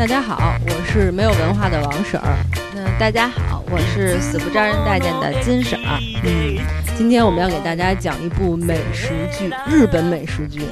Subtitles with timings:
[0.00, 2.34] 大家好，我是没有文化的王婶儿。
[2.74, 5.98] 那，大家好，我是死不招人待见的金婶儿。
[6.24, 6.56] 嗯，
[6.96, 10.62] 今天我们要给大家讲一部美食剧，日本美食剧。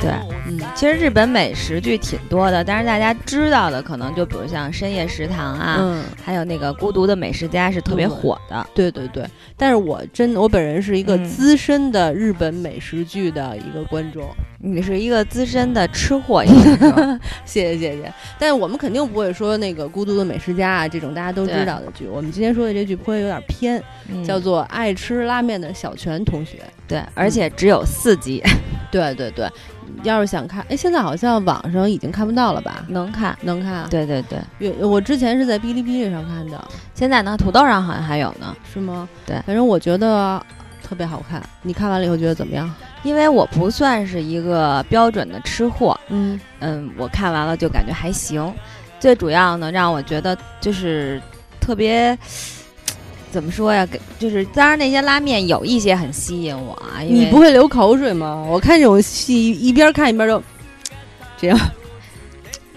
[0.00, 0.12] 对，
[0.46, 8.64] 嗯，其实日本美食剧挺多的，但是大家知道的可能就比如像《深夜食堂》啊，嗯，还有那个《孤独的美食家》是特别火的。
[8.76, 9.26] 对对对。
[9.56, 14.22] 但是我真，我本人是一个嗯资深的日本美食剧的一个观众。
[14.60, 18.12] 你是一个资深的吃货，应该说 谢谢谢谢。
[18.38, 22.08] 但是我们肯定不会说那个《孤独的美食家》啊这种大家都知道的剧。
[22.08, 26.56] 我们今天说的这剧会有点偏，嗯叫做《爱吃拉面的小泉同学》。
[26.88, 28.42] 对，而且只有四集，
[28.90, 29.48] 对对对，
[30.02, 32.84] 要是想看，哎，现在好像网上已经看不到了吧？
[32.88, 33.38] 能看。
[33.42, 34.22] 能看对对，
[34.58, 36.62] 对，我之前是在哔哩哔哩上看的，
[36.94, 38.56] 现在呢，土豆上好像还有呢。
[38.74, 39.08] 是吗？
[39.24, 40.44] 对反正我觉得
[40.82, 41.40] 特别好看。
[41.62, 42.68] 你看完了以后觉得怎么样？
[43.02, 48.52] 因为我不算是一个标准的吃货，嗯嗯，我看完了就感觉还行。
[48.98, 51.20] 最主要呢，让我觉得就是
[51.60, 52.16] 特别。
[53.30, 53.84] 怎么说呀？
[53.84, 57.00] 给就是，当然那些拉面有一些很吸引我啊。
[57.02, 58.42] 你不会流口水吗？
[58.48, 60.42] 我看这种戏一边看一边就
[61.36, 61.58] 这样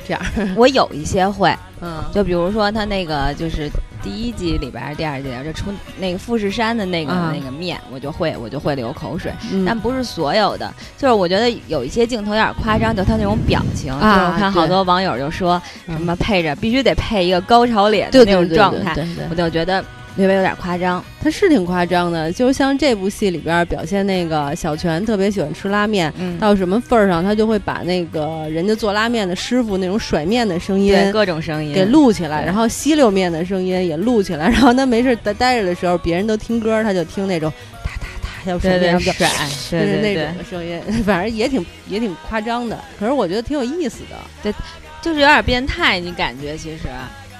[0.05, 0.21] 这样。
[0.57, 3.69] 我有一些会，嗯，就比如说他那个就是
[4.03, 9.33] 第一集里边儿、第二集里边就出那个富士山的那个、啊那个面，我就会我就会流口水。
[9.51, 9.65] 嗯。
[9.65, 15.97] 但不是所有的，就是我觉得有一些镜头有点夸张，就他那种表情，啊就是我看好多网友就说嗯。
[15.97, 19.25] 什么配着必须得配一个高潮脸的那种状态，对对对。
[19.29, 19.83] 我就觉得
[20.15, 21.03] 略微有点夸张。
[21.23, 37.51] 他是挺夸张的，就像这部戏里边表现那个小泉特别喜欢吃拉面，嗯，到什么份儿上，他就会把那个人家做拉面的师傅那种甩面的声音对各种声音给录起来，然后吸溜面的声音也录起来，然后他没事待待着的时候，别人都听歌，他就听那种
[37.83, 39.29] 哒哒哒要甩对面，对要不就甩，
[39.69, 44.15] 就是那种的声音，反正也挺也挺夸张的，可是我觉得挺有意思的。
[44.41, 44.53] 对
[45.01, 46.83] 就是有点变态，你感觉其实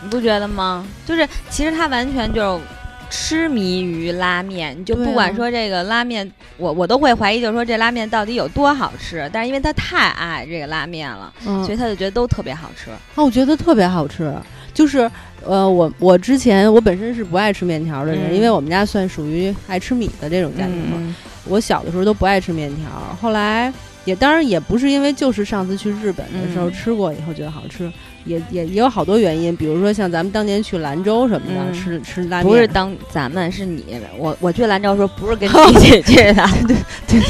[0.04, 0.86] 你不觉得吗？
[1.06, 2.64] 就是其实他完全就是
[3.10, 9.30] 痴迷于拉面，你就不管说这个拉面，我我都会怀疑，就是说这拉面到底有多好吃。
[9.34, 12.90] 但是因为他太爱这个拉面了，嗯所以他就觉得都特别好吃。
[12.92, 14.34] 啊，我觉得特别好吃。
[14.74, 15.10] 就是
[15.46, 20.98] 呃，我我之前我本身是不爱吃面条的人，嗯因为我们家算属于爱吃米的这种家庭嘛。
[20.98, 21.14] 嗯
[21.46, 22.86] 我小的时候都不爱吃面条，
[23.20, 23.74] 后来
[24.06, 27.92] 也当然也不是因为就是上次去日本的时候嗯吃过以后觉得好吃，
[28.26, 33.84] 也也也有好多原因，比如说像咱们当年去兰州什么的，嗯吃吃拉面，不是当咱们是你，
[34.18, 36.76] 我我去兰州的时候不是跟你一起去的， 对
[37.08, 37.22] 对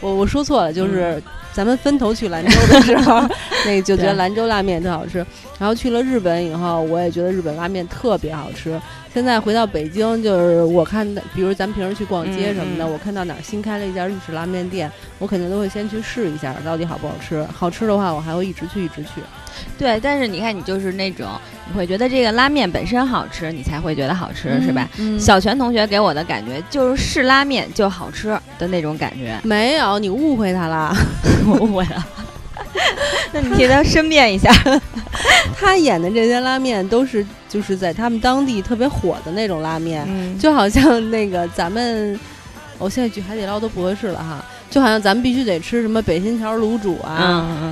[0.00, 1.22] 我我说错了，嗯就是
[1.52, 3.20] 咱们分头去兰州的时候，
[3.64, 5.24] 那个就觉得兰州拉面特好吃。
[5.56, 8.78] 然后去了日本以后，我也觉得日本拉面特别好吃。
[9.14, 14.90] 现在回到北京，就是我看到，比如咱们平时去逛街什么的，我看到哪儿新开了一家日式拉面店，
[15.20, 17.46] 我肯定都会先去试一下，到底好不好吃。
[17.56, 19.22] 好吃的话，我还会一直去，一直去。
[19.78, 19.98] 对。
[20.00, 21.26] 但是你看，你就是那种
[21.68, 24.88] 你会觉得这个拉面本身好吃，你才会觉得好吃，是吧？
[24.98, 30.94] 嗯小泉同学给我的感觉就是是拉面就好吃的那种感觉，没有，你误会他了。
[31.46, 32.06] 我误会了。
[33.32, 34.52] 那你替他申辩一下。
[35.56, 40.04] 他演的这些拉面都是就是在他们当地特别火的那种拉面。
[40.08, 42.18] 嗯，就好像那个咱们，
[42.78, 47.12] 我、现在举海底捞都不合适了哈，就好像咱们必须得吃什么北新桥卤煮啊、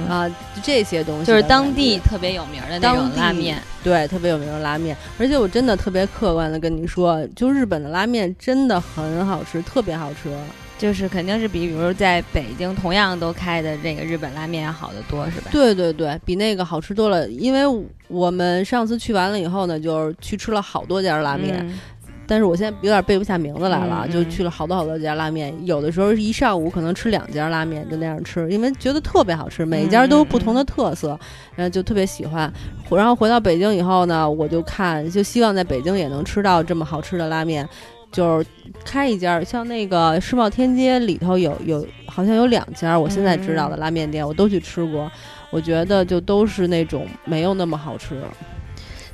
[0.09, 0.31] 啊
[0.63, 3.61] 这些东西，就是当地特别有名的那种拉面。
[3.83, 10.31] 对特别有名的拉面，而且我真的特别客观的跟你说，就日本的拉面真的很好吃，特别好吃。
[10.79, 15.49] 就是肯定是比，比如在北京同样都开的这个日本拉面要好得多，是吧？
[15.53, 17.29] 对对对，比那个好吃多了。
[17.29, 17.63] 因为
[18.09, 21.79] 我们上次去完了以后呢，就是去吃了好多家拉面，嗯
[22.33, 31.09] 但是我现在有点背不下名字来了，嗯嗯就去了好多好多家拉面，有的时候一上午可能吃两家拉面，就那样吃，因为觉得特别好吃，每一家都有不同的特色，
[31.55, 32.51] 然后就特别喜欢。
[32.91, 37.69] 然后回到北京以后呢，我就看，就希望在北京也能吃到这么好吃的拉面。
[38.11, 38.47] 就是
[38.85, 45.11] 开一家，像那个世贸天阶里头有有，好像有两家，我现在知道的拉面店，我都去吃过，
[45.51, 48.21] 我觉得就都是那种没有那么好吃。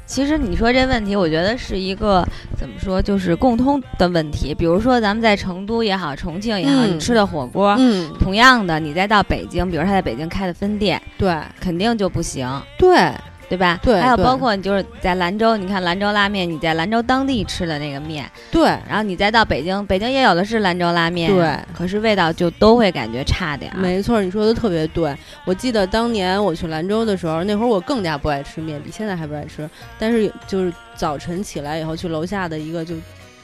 [0.08, 2.26] 其实你说这问题，我觉得是一个
[2.56, 4.54] 怎么说，就是共通的问题。
[4.54, 12.48] 比如说咱们在成都也好，重庆也好，嗯你吃的火锅，嗯，同样的，你再到北京，比如他在北京开的分店，对肯定就不行。
[12.78, 13.12] 对，
[13.48, 13.80] 对吧？
[13.82, 23.78] 还有包括你就是在兰州，你看兰州拉面，你在兰州当地吃的那个面，对然后你再到北京，北京也有的是兰州拉面，对，可是味道就都会感觉差点儿。
[23.78, 25.16] 没错，你说的特别对。
[25.46, 29.68] 我记得当年我去兰州的时候，那会儿我更加不爱吃面，比现在还不爱吃。
[29.98, 32.94] 但是就是早晨起来以后，去楼下的一个就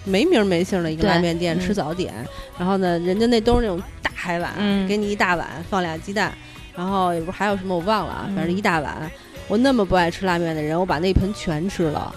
[0.04, 2.12] 没名儿没姓儿的一个拉面店嗯吃早点，
[2.58, 6.30] 然后呢，人家那都是那种大海碗，嗯给你一大碗，放俩鸡蛋，
[6.76, 9.10] 然后也不还有什么我忘了啊，反正嗯一大碗。
[9.48, 12.14] 我那么不爱吃拉面的人，我把那盆全吃了。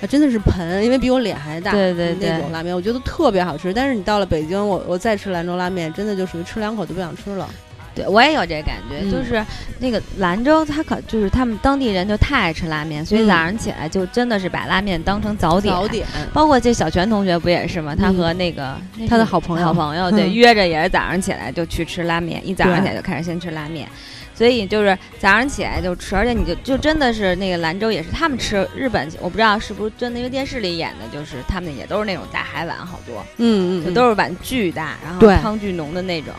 [0.00, 1.72] 啊，真的是盆，因为比我脸还大。
[1.72, 3.72] 对对对那种拉面我觉得特别好吃。
[3.72, 7.48] 但是你到了北京，我我再吃兰州拉面，真的就属于吃两口就不想吃了。
[7.94, 9.42] 对我也有这感觉，嗯就是
[9.78, 15.72] 那个兰州，他可就是他们当地人就太爱吃拉面，所以嗯早上起来就真的是把拉面当成早点。
[15.74, 17.94] 早点，包括这小泉同学不也是吗？
[17.98, 23.88] 他嗯和那个、那他的好朋友好朋友 对嗯约着也是早上起来就去吃拉面，一早上起来就开始先吃拉面，
[24.36, 36.34] 所以就是早上起来就吃，而且你就就真的是那个兰州也是他们吃日本，我不知道是不是真的，因为电视里演的就是他们也都是那种大海碗，好多嗯嗯，就都是碗巨大，然后汤巨浓的那种。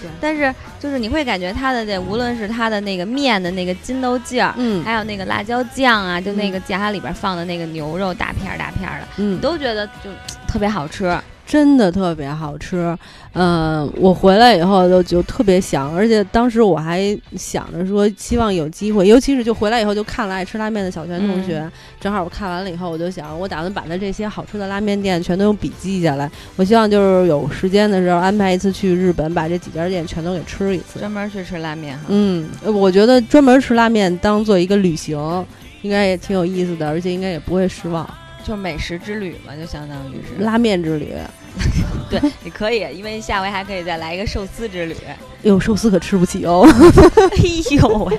[0.00, 0.10] 对。
[0.20, 4.82] 但是就是你会感觉它的这无论是它的那个面的那个筋斗劲儿，嗯。
[4.82, 9.34] 还有那个辣椒酱啊，就那个夹里边放的那个牛肉大片儿大片儿的，嗯。
[9.34, 10.10] 你，都觉得就
[10.48, 11.14] 特别好吃。
[11.52, 12.96] 真的特别好吃。
[13.34, 21.70] 嗯、我回来以后就就特别想，而且当时我还想着说，希望有机会，尤其是就回来以后就看了爱吃拉面的小泉同学，
[22.00, 26.30] 正好我看完了以后，我就想，我打算把他这些好吃的拉面店全都用笔记下来。
[26.56, 30.98] 我希望就是有时间的时候安排一次去日本，把这几家店全都给吃一次。
[31.00, 32.06] 专门去吃拉面哈。
[32.08, 35.44] 嗯，呃我觉得专门吃拉面当做一个旅行，
[35.82, 38.08] 应该也挺有意思的，而且应该也不会失望。
[38.44, 40.42] 就是美食之旅嘛，就相当于是。
[40.42, 41.12] 拉面之旅，
[42.10, 44.96] 对，你可以，因为下回还可以再来一个寿司之旅。
[45.42, 46.66] 哟，寿司可吃不起哦。
[47.32, 48.18] 哎呦喂，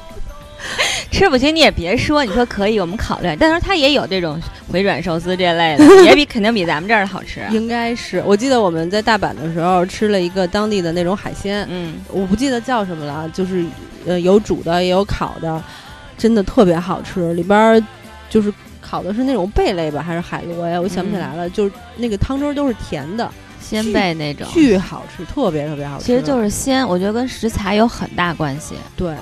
[1.11, 3.35] 吃不起你也别说，你说可以，我们考虑。
[3.39, 4.39] 但是它也有这种
[4.71, 7.41] 回转寿司这类的，也比 肯定比咱们这儿的好吃。
[7.51, 13.65] 应该是，我记得我们在大阪的时候吃了一个当地的那种海鲜，嗯，我不记得叫什么了，就是
[14.05, 15.61] 呃有煮的也有烤的，
[16.17, 17.33] 真的特别好吃。
[17.33, 17.83] 里边儿
[18.29, 18.51] 就是
[18.93, 20.79] 烤的是那种贝类吧，还是海螺呀？
[20.79, 23.27] 我想不起来了，就是那个汤汁儿都是甜的，
[23.59, 26.05] 鲜贝那种，巨好吃，特别特别好吃。
[26.05, 28.75] 其实就是鲜，我觉得跟食材有很大关系。
[28.95, 29.15] 对。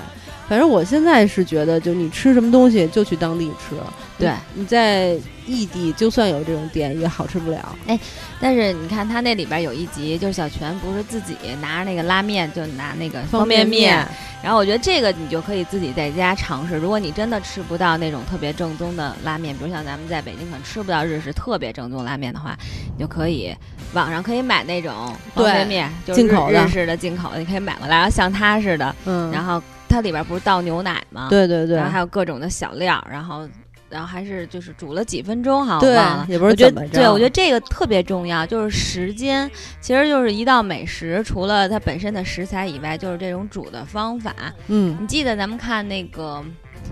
[0.46, 3.74] 反正我现在是觉得，就你吃什么东西就去当地吃。
[4.22, 5.16] 对你你在
[5.46, 7.76] 异地，就算有这种店，也好吃不了。
[7.86, 7.98] 哎
[8.40, 14.04] 但是你看他那里边有一集，就是小泉不是自己拿着那个拉面，就拿那个方便面，
[14.42, 16.76] 然后我觉得这个你就可以自己在家尝试。
[16.76, 22.56] 如果你真的吃不到那种特别正宗的拉面，比如像咱们在北京可能吃不到日式特别正宗拉面的话，
[22.96, 23.54] 你就可以
[23.92, 24.92] 网上可以买那种
[25.34, 33.48] 方便面，就是进口的日日式的进口的，你可以买过来，然后像它似的，嗯，然后它里边不是倒牛奶吗？，对对对然后还有各种的小料，然后。
[33.92, 39.50] 然后还是就是煮了几分钟，好像忘了，也不是我觉怎么着得对，我觉得这个特别重要，就是时间。
[39.80, 44.34] 其实就是一道美食，除了它本身的食材以外，就是这种煮的方法。
[44.68, 46.42] 嗯，你记得咱们看那个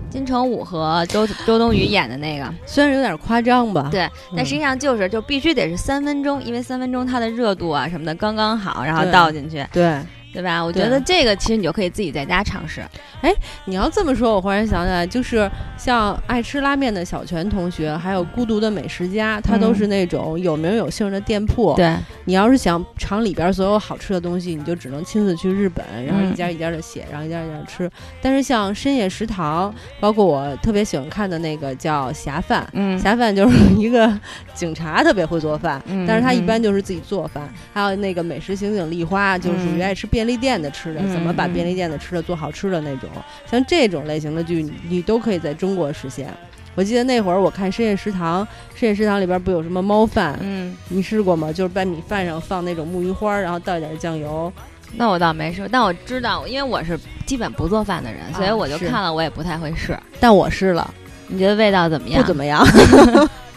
[0.09, 10.01] 金城武和周周冬雨演的那个，虽然有点夸张吧，对，嗯但实际上就是就必须得是三分钟，因为三分钟它的热度啊什么的刚刚好，然后倒进去，对，对
[10.39, 10.63] 吧？
[10.63, 12.79] 我觉得这个其实你就可以自己在家尝试。
[13.21, 13.33] 哎
[13.65, 21.73] 你要这么说，我忽然想起来，就是像爱吃拉面的小泉同学，还有孤独的美食家，他都是那种有名有姓的店铺。
[21.75, 21.95] 对，
[22.25, 27.89] 你要是想尝里边所有好吃的东西，你就只能亲自去日本，然后嗯一家一家的写，然后一家一家的吃。
[28.21, 32.67] 但是像深夜食堂，包括我特别喜欢看的那个叫侠饭。
[32.73, 34.11] 嗯，侠饭就是 一个
[34.53, 37.47] 警察，特别会做饭，嗯但是他一嗯般就是自己做饭。
[37.73, 43.09] 还有那个美食刑警丽花，就是属于嗯爱吃便利店的吃的，嗯怎么把嗯便利店的吃的做好吃的那种。
[43.49, 46.31] 像这种类型的剧，你你都可以在中国实现。
[46.75, 48.45] 我记得那会儿我看《深夜食堂》，
[48.79, 51.51] 《深夜食堂》里边不有什么猫饭，嗯，你试过吗？
[51.51, 54.53] 就是在米饭上放那种木鱼花，然后倒一点酱油。
[54.95, 59.97] 那我倒没试，但我知道，因为我是基本不做饭的人，所以我就看了，我也不太会试。
[60.19, 60.93] 但我试了，
[61.27, 62.21] 你觉得味道怎么样？
[62.21, 62.63] 不怎么样。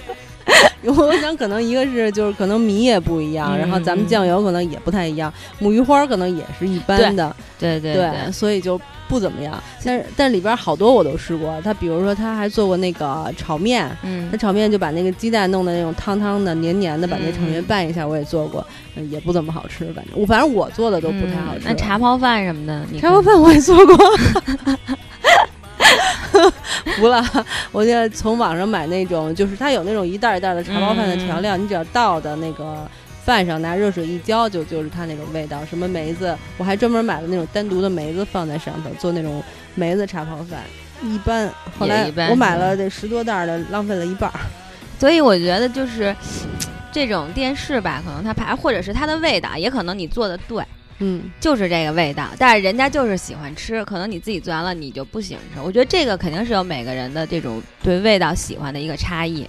[0.96, 9.62] 我想可能一个是就是可能米也不一样，嗯然后咱们酱油可能也不太一样，母鱼花可能也是一般的，对对对，所以就不怎么样。
[9.84, 21.60] 但是但里边好多我都试过，他比如说他还做过那个炒面，嗯他，炒面就把那个鸡蛋弄的那种汤汤的、黏黏的，把那炒面嗯拌一下，我也做过，嗯也不怎么好吃，反正我反正我做的都不太好吃。
[21.60, 23.96] 嗯那茶泡饭什么的，你茶泡饭我也做过，
[26.96, 27.24] 服了。
[27.72, 32.88] 我现在从网上买那种，就是它有那种一袋一袋的茶包饭的调料，你只要倒的那个
[33.24, 35.64] 饭上，拿热水一浇，就就是它那种味道。
[35.64, 39.42] 什么梅子，我还专门买了那种单独的梅子放在上头做那种
[39.74, 40.60] 梅子茶泡饭。
[41.02, 44.40] 一般，后来我买了得十多袋的，浪费了一半儿。
[44.98, 46.14] 所以我觉得就是
[46.92, 50.64] 这种电视吧，可能它拍，或者是它的味道，也可能你做的对，
[50.98, 55.60] 嗯，就是这个味道，但是人家就是喜欢吃，可能你自己做完了你就不喜欢吃。
[55.60, 59.48] 我觉得这个肯定是有每个人的这种对味道喜欢的一个差异。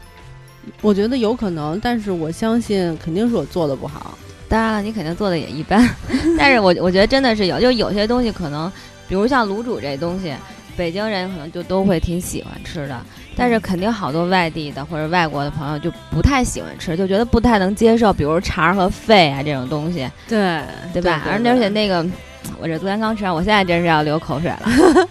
[0.82, 4.18] 我觉得有可能，但是我相信肯定是我做的不好。
[4.50, 5.88] 当然了，你肯定做的也一般，
[6.38, 8.72] 但是我我觉得真的是有，就有些东西可能，
[9.08, 10.34] 比如像卤煮这东西，
[10.76, 20.62] 北京人可能就都会挺喜欢吃的，但是肯定好多外地的或者外国的朋友就不太喜欢吃，就觉得不太能接受，比如肠和肺啊这种东西，对
[20.94, 21.24] 对吧？
[21.28, 22.06] 而而且那个，
[22.60, 24.62] 我这昨天刚吃完，我现在真是要流口水了。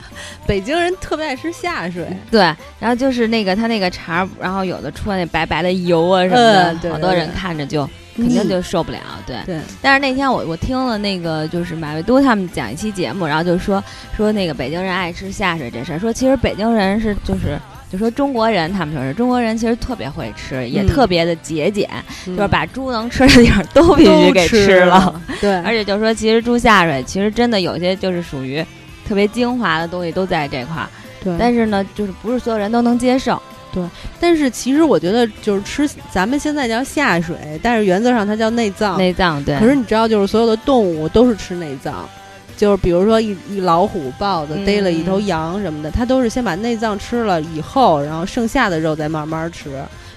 [0.47, 2.41] 北京人特别爱吃下水，对，
[2.79, 6.37] 然后就是那个他那个肠，然后有的出来那白白的油啊什么
[6.81, 7.89] 的，好多人看着就。
[8.17, 9.37] 肯定就受不了，对。
[9.45, 9.59] 对。
[9.83, 13.83] 但是那天我我听了那个就是马未都他们讲一期节目，然后就说
[14.17, 17.59] 说那个北京人爱吃下水这事儿，说其实北京人是就是
[17.95, 21.89] 就说中国人他们说是中国人其实特别会吃，也特别的节俭，
[22.27, 25.23] 就是把猪能吃的地儿都必须给吃了。
[25.41, 25.55] 对。
[25.59, 28.67] 而且就说其实猪下水其实真的有些就是属于
[29.07, 30.89] 特别精华的东西都在这块儿。
[31.23, 31.33] 对。
[31.39, 33.41] 但是呢，就是不是所有人都能接受。
[33.73, 33.83] 对，
[34.21, 38.99] 但是其实我觉得就是吃，咱们现在叫下水，但是原则上它叫内脏。
[38.99, 39.57] 内脏对。
[39.59, 42.09] 可是你知道，就是所有的动物都是吃内脏，
[42.57, 49.71] 就是比如说一一老虎、豹子逮了一头羊什么的，它都是先把内脏吃了以后，然后剩下的肉再慢慢吃，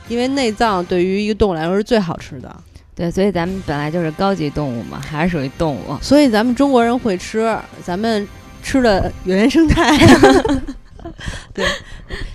[0.07, 2.55] 因为内脏对于一个动物来说是最好吃的。
[2.95, 5.97] 对，所以咱们本来就是高级动物嘛，还是属于动物。
[6.01, 8.27] 所以咱们中国人会吃，咱们
[8.63, 9.95] 吃的原生态。
[11.53, 11.65] 对，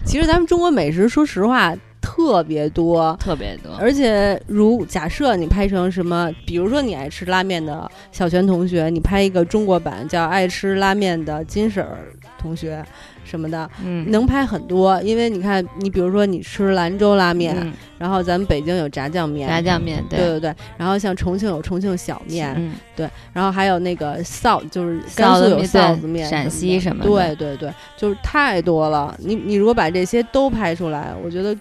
[0.05, 1.75] 其实咱们中国美食，说实话
[2.15, 3.75] 特别多，特别多。
[3.79, 12.85] 而且，如假设你拍成什么，比如说你爱吃拉面的小泉同学，你拍一个中国版叫爱吃拉面的金婶儿同学。
[13.25, 17.57] 什么的，嗯，能拍很多，因为你看，你比如说你吃兰州拉面，
[17.97, 20.19] 然后咱们北京有炸酱面，炸酱面，对。
[20.19, 29.17] 对对，然后像重庆有重庆小面，嗯，对，然后还有那个臊，就是甘肃有臊子面，陕西什么，对对对，就是太多了。
[29.19, 31.57] 你你如果把这些都拍出来，我觉得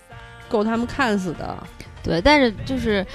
[0.52, 1.58] 够他们看死的。
[2.04, 3.06] 对，但是就是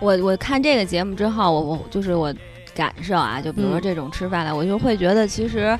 [0.00, 2.34] 我我看这个节目之后，我我就是我
[2.74, 5.78] 感受啊，就比如说这种吃饭的，我就会觉得其实。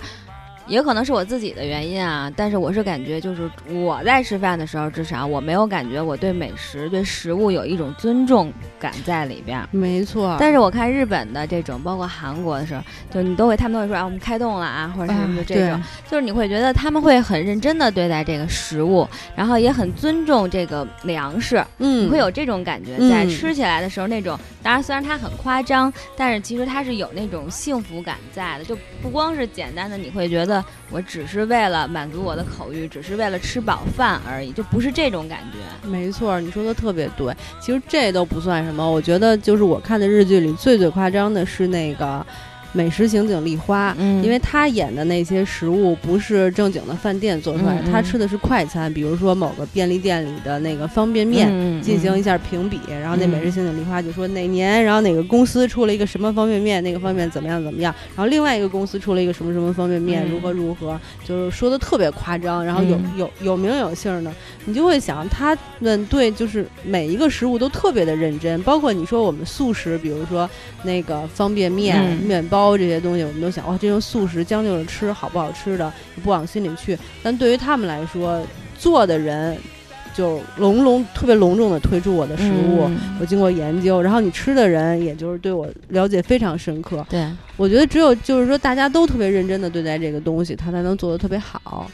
[0.69, 9.67] 也可能是我自己的原因啊，但是我是感觉，就是我在吃饭的时候，至少我没有感觉我对美食、对食物有一种尊重感在里边。
[9.71, 10.37] 没错。
[10.39, 21.65] 但是我看日本的这种，包括韩国的时候，就你都会，他们都会说啊，我们开动了啊，或者什么的这种，就是你会觉得他们会很认真的对待这个食物，然后也很尊重这个粮食。
[21.79, 22.05] 嗯。
[22.05, 30.58] 你会有这种感觉，在吃起来的时候，那种当然虽然它很夸张，但是其实它是有那种幸福感在的，就不光是简单的，你会觉得。
[30.91, 35.89] 我只是为了满足我的口欲，只是为了吃饱饭而已，就不是这种感觉。
[35.89, 37.35] 没错，你说的特别对。
[37.61, 42.25] 其实这都不算什么，我觉得就是我看的日剧里最最夸张的是那个。
[42.73, 51.49] 美食刑警丽花，因为她演的那些食物不是正经的饭店做出来，他吃的是快餐，比如说某个便利店里的那个方便面，
[51.83, 64.31] 进行一下评比，然后那美食刑警丽花就说哪年，然后哪个公司出了一个什么方便面，那个方便面怎么样怎么样，然后另外一个公司出了一个什么什么方便面，如何如何，就是说的特别夸张，然后有有有名有姓的，
[64.69, 70.49] 你就会想他们对就是每一个食物都特别的认真，包括你说我们素食，比如说
[70.85, 72.69] 那个方便面、面包。
[72.79, 75.91] 这些东西，我们都想哇，这种素食将就着吃，好不好吃的
[76.23, 76.97] 不往心里去。
[77.23, 78.41] 但对于他们来说，
[78.79, 79.57] 做的人
[80.15, 82.89] 就隆隆特别隆重的推出我的食物，
[83.21, 87.05] 我经过研究，然后你吃的人也就是对我了解非常深刻。
[87.09, 91.91] 对，我觉得只有就是说大家都特别认真的对待这个东西，他才能做得特别好。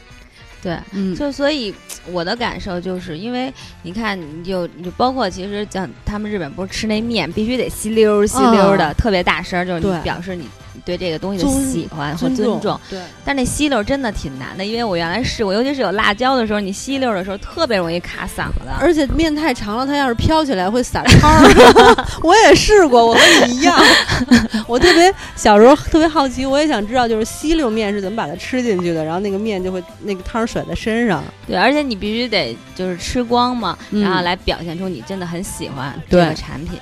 [0.65, 1.71] 对，嗯，就所以
[2.11, 3.53] 我的感受就是，因为
[3.83, 10.47] 你看，你就你就包括其实像他们日本不是吃那面必须得吸溜吸溜的，特别大声，就是你表示你。
[10.85, 21.43] 对这个东西的喜欢和尊重，对，但那吸溜真的挺难的，因为我原来试过，尤其是有辣椒的时候，你吸溜的时候特别容易卡嗓子，而且面太长了，它要是飘起来会散汤。
[22.21, 23.75] 我也试过，我和你一样，
[24.67, 31.23] 我特别小时候特别好奇，我也想知道，就是吸溜面是怎么把它吃进去的，然后那个面就会那个汤甩在身上。
[31.47, 36.79] 对，而且你必须得就是吃光嘛，然后来表现出你真的很喜欢这个产品，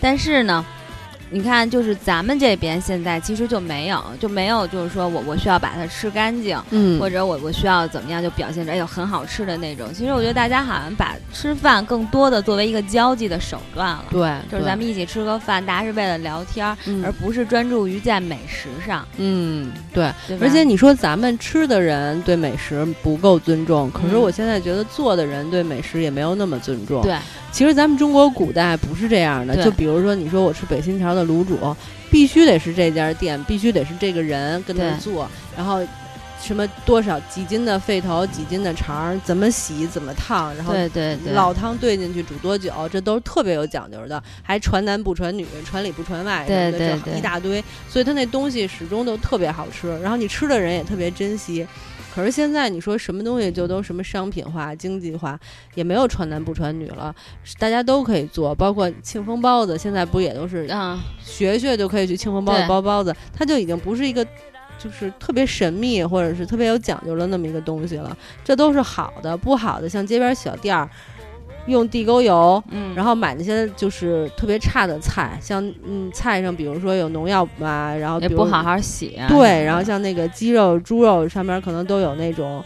[0.00, 0.64] 但是呢。
[1.32, 9.94] 你看，就是咱们这边现在其实就没有，就没有，就是说我我需要把它吃干净，嗯，或者我我需要怎么样就表现着哎呦很好吃的那种。
[9.94, 16.66] 其实我觉得大家好像把吃饭更多的作为一个交际的手段了，对，就是咱们一起吃个饭，大家是为了聊天，
[17.04, 19.06] 而不是专注于在美食上。
[19.16, 20.12] 嗯，对。
[20.40, 27.02] 而且你说咱们吃的人对美食不够尊重，可是我现在觉得做的人对美食也没有那么尊重。
[27.02, 27.16] 对。
[27.52, 31.58] 其实咱们中国古代不是这样的，就比如说你说我吃北新桥的卤煮，
[32.10, 35.80] 必须得是这家店，必须得是这个人跟他做，然后
[36.40, 51.66] 什么多少几斤的肺头，几斤的肠，怎么洗怎么烫，然后对对对，老汤兑进去煮多久，这都是特别有讲究的，还传男不传女，传里不传外，对对对，一大堆，所以他那东西始终都特别好吃，然后你吃的人也特别珍惜。
[52.14, 55.38] 可是现在你说什么东西就都什么商品化、经济化，
[55.74, 57.14] 也没有传男不传女了，
[57.58, 64.26] 大家都可以做，包括庆丰包子，现在不也都是啊，学学就可以去庆丰包子包包子，它就已经不是一个。
[64.82, 69.36] 就是特别神秘或者是特别有讲究的那么一个东西了，这都是好的。
[69.36, 70.88] 不好的，像街边小店儿，
[71.70, 82.62] 用地沟油，嗯，然后买那些就是特别差的菜，像嗯菜上比如说有农药啊，然后也不好好洗啊，对，然后像那个鸡肉、猪肉上面可能都有那种，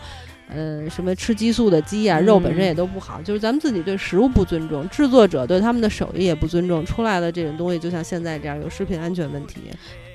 [0.49, 9.61] 嗯，什么吃激素的鸡啊，肉本身嗯也都不好，就是咱们自己对食物不尊重，制作者对他们的手艺也不尊重，出来的这种东西就像现在这样有食品安全问题。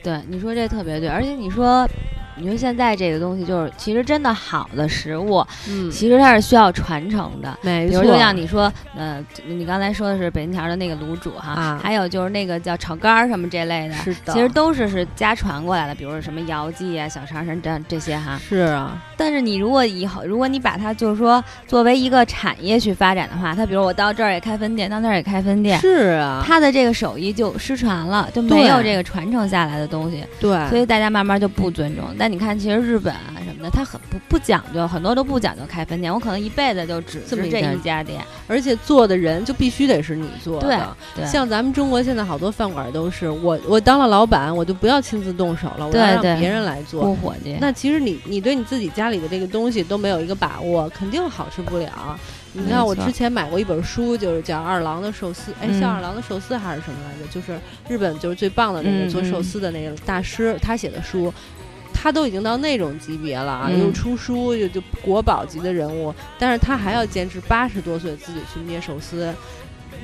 [0.01, 1.85] 对，你说这特别对，而且你说，
[2.39, 7.57] 你说现在这个东西就是，其实真的好的食物，嗯，其实它是需要传承的。
[7.61, 18.39] 没错，比如就像你说，呃，你刚才说的是北京桥的那个卤煮哈，啊还有就是那个叫炒肝儿什么这类的，是的，其实都是是家传过来的，比如说什么姚记啊、小肠什么这这些哈。
[18.39, 30.23] 是啊，但是你如果以后，如果你把它就是说作为一个产业去发展的话，它比如我到这儿也开分店，到那儿也开分店，是啊，它的这个手艺就失传了，就没有这个传承下来的东西。
[30.39, 32.05] 对，所以大家慢慢就不尊重。
[32.17, 36.13] 但你看，其实日本啊什么的，它很不不讲究，很多都不讲究开分店。
[36.13, 38.21] 我可能一辈子就只是这一家店。
[38.47, 40.95] 而且做的人就必须得是你做的。
[41.15, 47.03] 对，像咱们中国现在好多饭馆都是我我当了老板，我就不要亲自动手了，我让别人来做。
[47.03, 47.57] 雇伙计。
[47.59, 52.19] 那其实你你对你自己家里的这个东西都没有一个把握，肯定好吃不了。
[52.53, 57.31] 你没看，我之前买过一本书，就是叫二郎的寿司，哎，嗯叫二郎的寿司还是什么来着？
[57.31, 61.31] 就是日本就是最棒的那个嗯做寿司的那个大师，他写的书。
[62.01, 69.33] 他都已经到那种级别了啊，嗯又出书又就国宝级的人物，但是他还要坚持八十多岁自己去捏寿司。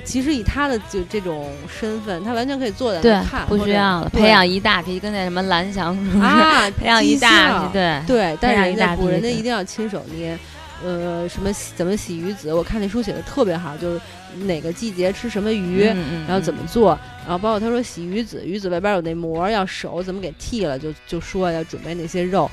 [0.03, 6.23] 其实以他的就这种身份，他完全可以坐在对那看，，不需要了，培养一大批，跟那什么蓝翔是不是？
[6.23, 10.37] 啊， 培养一大批，对对，但是人家不，大批的人家一定要亲手捏。
[10.83, 12.53] 呃，什么怎么洗鱼子？
[12.53, 14.01] 我看那书写的特别好，就是
[14.43, 22.43] 哪个季节吃什么鱼，嗯嗯然后怎么嗯做，然后包括他说洗鱼子，鱼子外边有那膜，要手怎么给剔了，就就说要准备那些肉。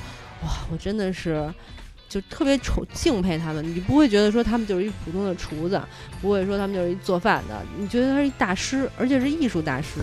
[0.43, 1.47] 哇，我真的是
[2.09, 5.81] 就特别崇敬佩他们，你不会觉得说他们就是一普通的厨子，
[6.21, 10.01] 不会说他们就是一做饭的，你觉得他是一大师，而且是艺术大师。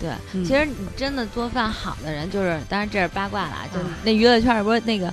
[0.00, 5.12] 对，嗯其实你真的做饭好的人，就是当然这是八卦了啊，就啊那娱乐圈儿不是那个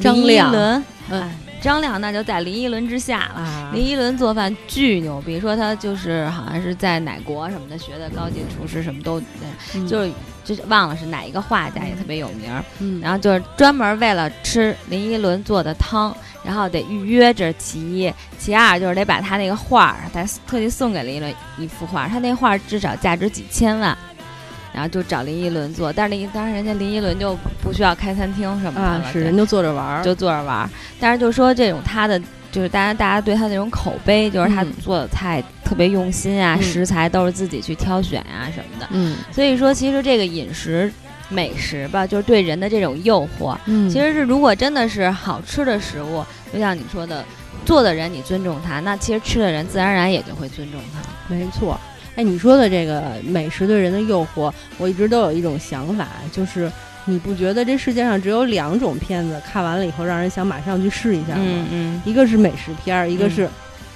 [0.00, 3.40] 张亮轮，嗯哎，张亮那就在林依轮之下了。
[3.40, 9.20] 啊林依轮做饭巨牛逼，说他就是好像是在哪国什么的学的高级厨师，什么都，
[9.74, 23.96] 嗯就是就是忘了是哪一个画家也特别有名儿，嗯，然后就是专门为了吃林依轮做的汤，然后得预约，这是其一，其二就是得把他那个画儿，他特地送给林依轮一幅画儿，他那画儿至少价值几千万。
[24.72, 30.70] 然后就找林依轮做，但是林当然人家林依轮就不需要开餐厅什么的了，，啊是人就坐着玩儿，就坐着玩儿。
[31.00, 32.20] 但是就说这种他的，
[32.52, 38.86] 就是大家大家对他那种口碑，就是他嗯做的菜特别用心啊，嗯食材都是自己去挑选啊什么的。
[38.90, 40.92] 嗯所以说，其实这个饮食
[41.28, 47.24] 美食吧，就是对人的这种诱惑，嗯其实是如果真的是好吃的食物，就像你说的，
[47.64, 51.34] 做的人你尊重他，那其实吃的人自然而然也就会尊重他。
[51.34, 51.78] 没错。
[52.18, 56.68] 哎，你说的这个美食对人的诱惑，我一直都有一种想法，就是
[57.04, 61.44] 你不觉得这世界上只有两种片子，看完了以后让人想马上去试一下吗？
[61.44, 63.48] 嗯嗯，一个是美食片儿，一个嗯是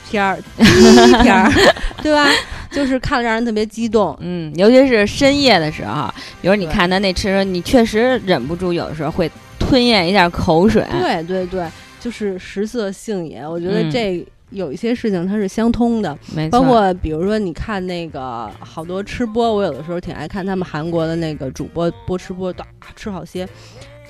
[0.09, 1.51] 片儿，第一片儿，
[2.01, 2.29] 对吧？
[2.71, 4.17] 就是看了让人特别激动。
[4.21, 6.09] 嗯，尤其是深夜的时候，
[6.41, 10.87] 比如你看他那吃，你确实忍不住，有的时候会吞咽一下口水。
[10.93, 11.67] 对对对，
[11.99, 13.45] 就是食色性也。
[13.45, 16.17] 我觉得嗯这有一些事情它是相通的。
[16.51, 23.49] 包括比如说，你看那个好多吃播，我有的时候挺爱看他们韩国的那个主播播吃播，哒吃好些。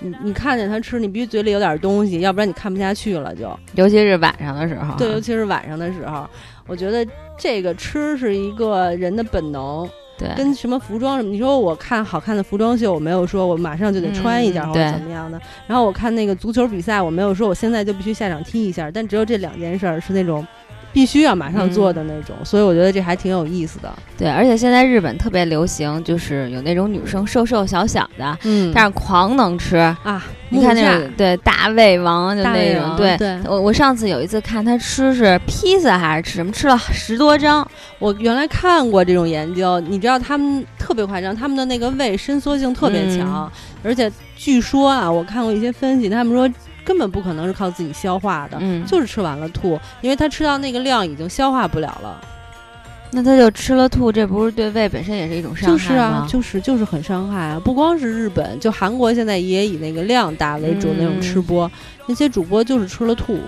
[0.00, 3.48] 你你看见他吃，你必须嘴里有点东西，要不然你看不下去了就。
[3.76, 6.28] 尤其是晚上的时候，对，尤其是晚上的时候，
[6.66, 7.06] 我觉得
[7.38, 11.30] 这个吃是一个人的本能，对，跟什么服装什么。
[11.30, 15.40] 你说我看好看的服装秀，我没有说我马上就得穿一件或者怎么样的。
[15.66, 18.90] 然后我看那个足球比赛，我没有说我现在就必须下场踢一下。
[18.90, 20.46] 但只有这两件事儿是那种
[20.92, 23.92] 必须要马上做的那种，所以我觉得这还挺有意思的。
[24.18, 29.76] 对，而且现在日本特别流行，就是有那种女生瘦瘦小小的，嗯但是狂能吃。
[29.76, 37.66] 啊，你看那木种对大胃王就那种，对，我我上次有一次看他吃是披萨还是吃什么，吃了十多张，
[38.02, 43.50] 我原来看过这种研究，你知道他们特别夸张，他们的那个胃伸缩性特别强，
[43.84, 46.52] 而且据说啊，我看过一些分析，他们说
[46.84, 52.20] 根本不可能是靠自己消化的，嗯，就是吃完了吐，因为他吃到那个量已经消化不了了。
[53.12, 57.60] 那他就吃了吐，这不是对胃本身也是一种伤害就是啊，就是就是很伤害啊！
[57.62, 61.70] 不光是日本，就韩国现在也以那个量大为主那种吃播，
[62.06, 63.38] 那些主播就是吃了吐。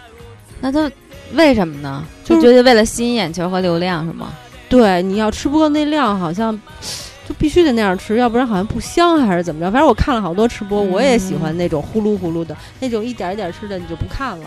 [0.60, 0.88] 那他
[1.32, 2.04] 为什么呢？
[2.22, 4.28] 就觉得为了吸引眼球和流量是吗？
[4.76, 6.52] 对，你要吃不够那量，好像
[7.28, 9.70] 就必须得那样吃，要不然好像不香还是怎么着？
[9.70, 14.46] 反正我看了好多吃播，我也喜欢那种呼噜呼噜的那种一点一点吃的，你就不看了。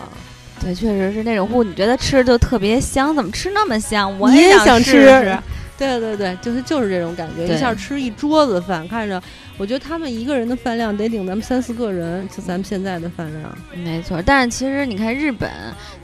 [0.60, 4.18] 对，确实是那种呼，你觉得吃就特别香，怎么吃那么香？
[4.18, 5.38] 我也想吃。
[5.78, 9.22] 对对对，就是就是这种感觉，一下吃一桌子饭，看着，
[9.56, 13.58] 我觉得他们一个人的饭量得顶咱们三四个人，就咱们现在的饭量。
[13.84, 15.48] 没错，但是其实你看日本，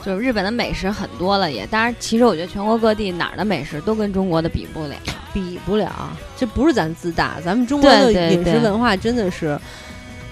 [0.05, 4.95] 就是日本的美食很多了，也当然，其实我觉得全国各地哪儿的美食都跟中国的比不了，
[5.33, 6.17] 比不了。
[6.37, 9.59] 这不是咱自大，咱们中国的饮食文化真的是。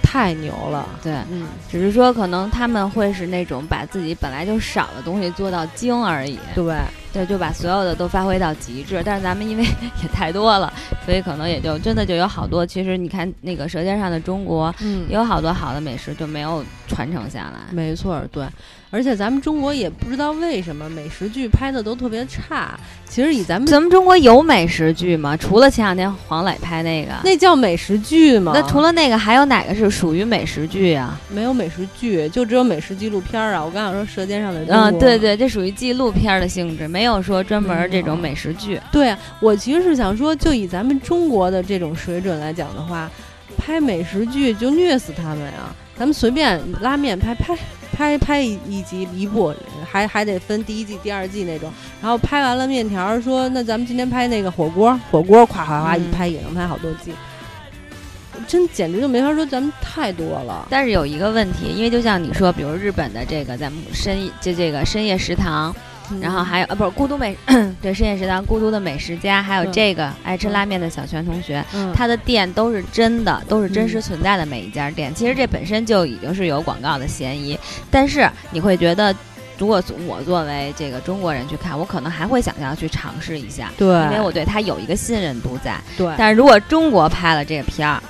[0.05, 6.77] 太牛了，对，嗯，只是说可能他们会是那种把自己本来就少的东西做到精而已，对，
[7.13, 9.03] 对，就把所有的都发挥到极致。
[9.05, 9.63] 但是咱们因为
[10.03, 10.73] 也太多了，
[11.05, 12.65] 所以可能也就真的就有好多。
[12.65, 17.73] 其实你看那个《舌尖上的中国》，嗯，有好多好的美食就没有传承下来。
[17.73, 18.45] 没错，对。
[18.91, 22.79] 而且咱们中国也不知道为什么美食剧拍的都特别差。
[23.07, 25.35] 其实以咱们咱们中国有美食剧吗？
[25.35, 28.53] 除了前两天黄磊拍那个，那叫美食剧吗？
[28.55, 31.19] 那除了那个，还有哪个是属于美食剧啊？
[31.31, 33.65] 没有美食剧，就只有美食纪录片啊！
[33.65, 34.77] 我刚想说《舌尖上的中国》。
[34.91, 38.81] 嗯，对对，这属于纪录片的性质，没有说专门这种美食剧。
[38.91, 43.11] 对，我其实是想说，就以咱们中国的这种水准来讲的话，
[43.57, 45.75] 拍美食剧就虐死他们啊！
[45.97, 47.57] 咱们随便拉面拍拍。
[47.95, 51.71] 拍拍一一集一部，还还得分第一季、第二季那种。
[52.01, 57.13] 然后拍完了面条，说那咱们今天拍那个火锅，火锅咵咵咵一拍也能拍好多季，
[58.49, 60.67] 真简直就没法说，咱们太多了。
[60.71, 65.73] 但是有一个问题，因为就像你说，比如日本的这个咱们深就这个深夜食堂。
[66.21, 67.37] 然后还有呃，不是孤独美
[67.81, 75.15] 对深夜食堂孤独的美食家，还有这个爱吃拉面的小泉同学，他的店都是真的，都是真实存在的每一家店。
[75.15, 77.59] 其实这本身就已经是有广告的嫌疑，
[77.91, 79.15] 但是你会觉得，
[79.59, 85.81] 如果我作为这个中国人去看，我可能还会想要去尝试一下，对，因为我对他有一个信任度在。
[85.97, 88.03] 对，但是如果中国拍了这个片儿，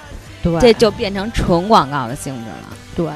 [0.42, 2.76] 对，这就变成纯广告的性质了。
[2.96, 3.06] 对。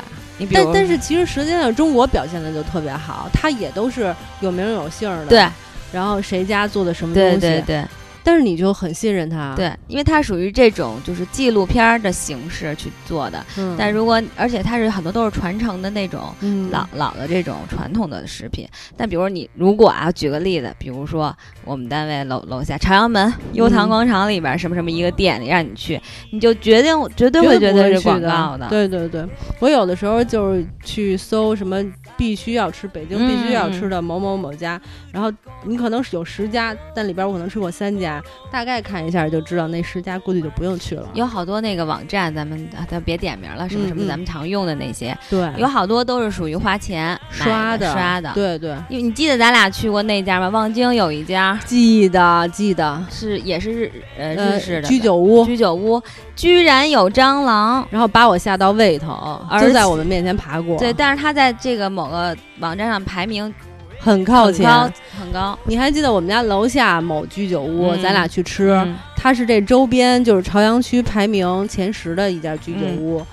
[0.53, 5.27] 但但是其实《舌尖上的中国》表现的就特别好，它也都是有名有姓的。
[5.27, 5.46] 对，
[5.92, 7.40] 然后谁家做的什么东西？
[7.40, 7.85] 对对对。
[8.26, 13.46] 但是你就很信任他，对，因为它属于这种就是纪录片的形式去做的。
[13.56, 16.34] 嗯，但如果而且它是很多都是传承的那种
[16.72, 18.68] 老老的这种传统的食品。
[18.96, 21.32] 但比如你如果啊，举个例子，比如说
[21.64, 26.00] 我们单位楼楼下朝阳门优唐广场里边什么什么一个店里让你去，
[26.32, 28.66] 你就决定绝对会觉得是广告的。
[28.68, 29.24] 对对对，
[29.60, 31.80] 我有的时候就是去搜什么
[32.16, 34.81] 必须要吃北京必须要吃的某某某家，
[35.12, 35.33] 然后
[35.64, 38.22] 你可能是有十家，但里边我可能吃过三家。
[38.50, 41.09] 大概看一下就知道，那十家估计就不用去了。
[41.14, 48.33] 有好多那个网站，咱们咱别点名了，什么什么咱们常用的那些，对，有好多都是属于花钱刷的刷的。
[48.35, 50.48] 对对，因为你记得咱俩去过那家吗？
[50.48, 53.05] 望京有一家，记得记得。
[53.11, 54.88] 是也是日呃日式的。
[54.88, 56.02] 居酒屋，居酒屋。
[56.35, 60.79] 居然有蟑螂，然后把我吓到胃疼，就在我们面前爬过。
[60.79, 63.52] 对，但是他在这个某个网站上排名。
[63.98, 64.70] 很靠前，
[65.18, 65.58] 很高。
[65.64, 73.24] 你还记得我们家楼下某居酒屋，咱俩去吃，它是这周边就是朝阳区排名前十的一家居酒屋，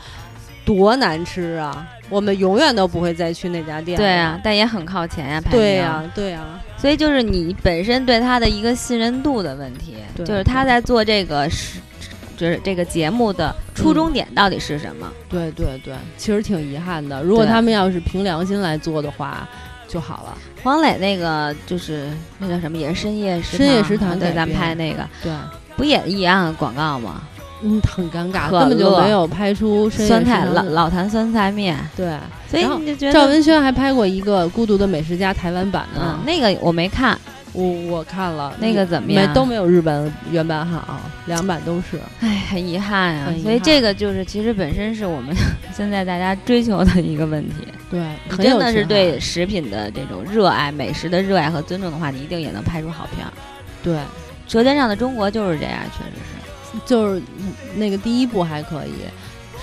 [0.64, 1.86] 多难吃啊！
[2.10, 3.98] 我们永远都不会再去那家店。
[3.98, 5.60] 对啊，但也很靠前呀，排名。
[5.60, 6.42] 对呀，对呀。
[6.78, 11.80] 所以就是你本身对他的一个信任度的问题，就是他在做这个是，
[12.38, 15.08] 就是这个节目的初衷点到底是什么？
[15.30, 17.22] 对对对，其实挺遗憾的。
[17.24, 19.48] 如果他们要是凭良心来做的话。
[19.86, 20.36] 就好了。
[20.64, 25.32] 黄磊那个就是那叫什么，也是深夜深夜食堂对咱们拍那个，对，
[25.78, 27.22] 不也一样广告吗？
[27.62, 31.78] 嗯，很尴尬，根本就没有拍出酸菜老老坛酸菜面。
[31.96, 32.18] 对，
[32.50, 37.16] 所以你就觉得赵文轩还拍过一个《孤独的美食家》台湾版呢，那个我没看。
[37.54, 39.34] 我我看了那个怎么样？
[39.34, 42.00] 都没有日本原版好，两版都是。
[42.20, 43.34] 哎，很遗憾啊。
[43.42, 45.36] 所以这个就是其实本身是我们
[45.72, 47.68] 现在大家追求的一个问题。
[47.92, 48.04] 对，
[48.38, 53.32] 真的是对食品的这种热爱、美食的热爱和尊重的话，你一定也能拍出好片儿。
[53.84, 53.94] 对，
[54.48, 56.80] 《舌尖上的中国》就是这样，确实是。
[56.88, 57.22] 就是
[57.76, 58.94] 那个第一部还可以，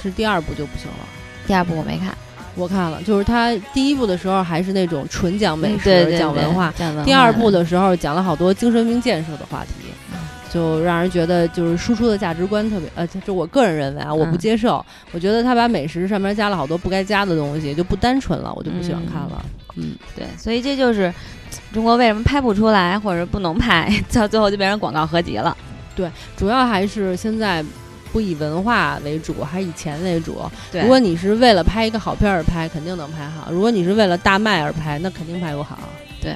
[0.01, 1.07] 是第二部就不行了。
[1.45, 2.17] 第二部我没看。
[2.55, 6.73] 我看了，就是他第一部的时候还是那种纯讲美食、讲文化，
[7.05, 9.87] 第二部的时候讲了好多精神病建设的话题，
[10.53, 19.45] 就让人觉得就是输出的价值观特别呃，就我个人认为啊，我不接受，我觉得他把美食上面加了好多不该加的东西，就不单纯了，我就不喜欢看了。
[19.77, 21.15] 嗯，对，所以这就是
[21.73, 25.57] 中国为什么拍不出来，或者不能拍， 到最后就变成广告合集了。
[25.95, 27.65] 对，主要还是现在
[28.13, 30.43] 不以文化为主，还以钱为主。
[30.71, 35.79] 对，如果你是为了拍一个好片儿而拍，肯定能拍好；如果你是为了大卖而拍，那肯定拍不好。
[36.21, 36.35] 对，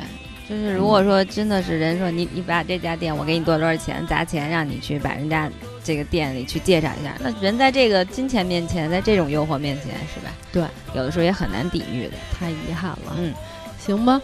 [0.49, 5.51] 就是如果说真的是人说你你把这家店我给你多多少钱砸钱让你去把人家
[5.83, 10.33] 这个店里去介绍一下，那人在这个金钱面前，在这种诱惑面前，是吧？
[10.53, 10.63] 对，
[10.95, 13.17] 有的时候也很难抵御的，太遗憾了。
[13.19, 13.35] 嗯，
[13.79, 14.21] 行吧。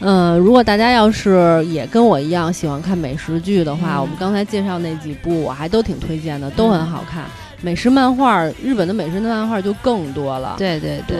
[0.00, 7.24] 嗯，如果大家要是也跟我一样喜欢看美食剧的话，嗯我们刚才介绍那几部我还都挺推荐的，都很好看。
[7.62, 10.54] 美食漫画，日本的美食的漫画就更多了。
[10.56, 11.18] 对对对，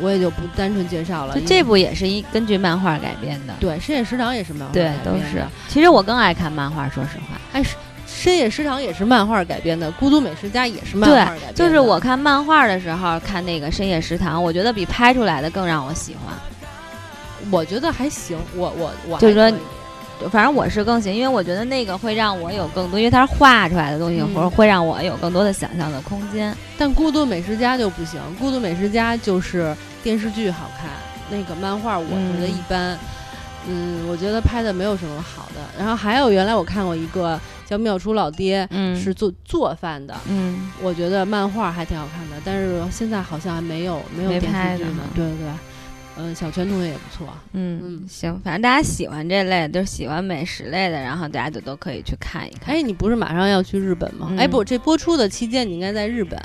[0.00, 1.38] 我也就不单纯介绍了。
[1.44, 5.48] 这部也是一根据漫画改编的，对，深夜食堂也是漫画对改，都是编的。。
[5.68, 7.38] 其实我更爱看漫画，说实话。
[7.52, 11.52] 哎，是深夜食堂也是漫画改编的，孤独美食家也是漫画改编的。
[11.52, 16.34] 就是我看漫画的时候看那个深夜食堂，我觉得比拍出来的更让我喜欢。
[17.50, 19.52] 我觉得还行，我我我就是说
[20.30, 26.56] 反正我是更喜欢，因为我觉得那个会让我有更多，因为它是画出来的东西，嗯或者会让我有更多的想象的空间。
[26.78, 30.90] 但孤独美食家就不行，孤独美食家就是电视剧好看，
[31.30, 32.98] 那个漫画我觉得一般。
[33.64, 35.60] 嗯我觉得拍的没有什么好的。
[35.78, 45.04] 然后还有原来我看过一个叫《妙厨老爹》，嗯是做做饭的，嗯，我觉得漫画还挺好看的，但是现在好像还没有没有电视剧呢。
[45.14, 45.46] 对对对，
[46.16, 47.26] 嗯，小泉同学也不错。
[47.52, 52.74] 嗯嗯行，反正大家喜欢这类，就是喜欢美食类的，然后大家就都可以去看一看。
[52.74, 54.28] 哎，你不是马上要去日本吗？
[54.30, 56.38] 嗯哎，不，这播出的期间你应该在日本，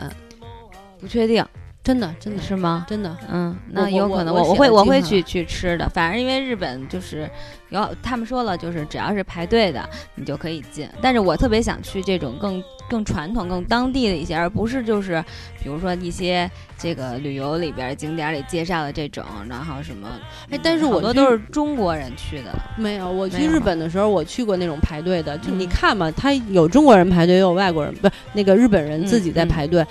[1.00, 1.46] 不确定
[1.88, 2.86] 真的真的是吗？
[2.86, 3.16] 真的。
[3.32, 7.30] 嗯，那有可能我我会我会去去吃的，反正因为日本就是
[7.70, 15.24] 有他们说了，就是只要是排队的你就可以进，但是我特别想去这种更更传统、更当地的一些，而不是就是
[15.64, 20.10] 比如说一些这个旅游里边景点里介绍的这种，然后什么，
[20.50, 29.88] 哎但是我多都是中国人去的，没有，我去日本的时候，我去过那种排队的，就你嗯看嘛，他有中国人排队，也有外国人，不是那个日本人自己在嗯嗯排队。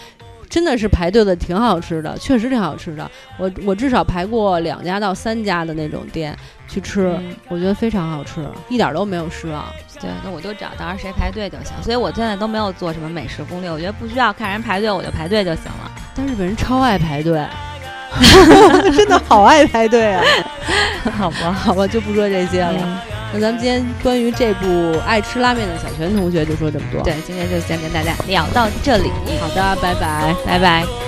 [0.48, 3.10] 真的是排队的挺好吃的，确实挺好吃的。
[3.38, 6.36] 我我至少排过两家到三家的那种店
[6.68, 9.64] 去吃，嗯我觉得非常好吃，一点都没有失望。
[10.00, 15.90] 对，那我就找到时候谁排队就行，所以我现在都没有做什么美食攻略，我觉得不需要看人排队，我就排队就行了。
[16.14, 17.44] 但日本人超爱排队，
[18.94, 20.22] 真的好爱排队啊！
[21.16, 22.74] 好吧，好吧，就不说这些了。
[22.82, 30.34] 嗯那咱们今天关于这部爱吃拉面的小泉同学就说这么多。，对，今天就先跟大家聊到这里，好的，拜拜。
[30.46, 31.05] 拜拜。